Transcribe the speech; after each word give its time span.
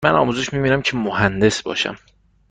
من 0.05 0.11
آموزش 0.15 0.53
می 0.53 0.59
بینم 0.61 0.81
که 0.81 0.97
مهندس 0.97 1.61
باشم. 1.61 1.95